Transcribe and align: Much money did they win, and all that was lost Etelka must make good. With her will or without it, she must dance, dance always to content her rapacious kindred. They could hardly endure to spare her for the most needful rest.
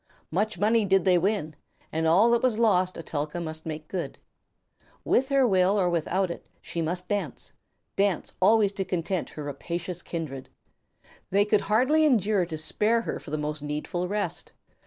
Much 0.31 0.57
money 0.57 0.83
did 0.83 1.05
they 1.05 1.15
win, 1.19 1.55
and 1.91 2.07
all 2.07 2.31
that 2.31 2.41
was 2.41 2.57
lost 2.57 2.97
Etelka 2.97 3.39
must 3.39 3.67
make 3.67 3.87
good. 3.87 4.17
With 5.05 5.29
her 5.29 5.45
will 5.47 5.79
or 5.79 5.91
without 5.91 6.31
it, 6.31 6.43
she 6.59 6.81
must 6.81 7.07
dance, 7.07 7.53
dance 7.95 8.35
always 8.41 8.71
to 8.71 8.83
content 8.83 9.29
her 9.29 9.43
rapacious 9.43 10.01
kindred. 10.01 10.49
They 11.29 11.45
could 11.45 11.61
hardly 11.61 12.03
endure 12.03 12.47
to 12.47 12.57
spare 12.57 13.01
her 13.01 13.19
for 13.19 13.29
the 13.29 13.37
most 13.37 13.61
needful 13.61 14.07
rest. 14.07 14.53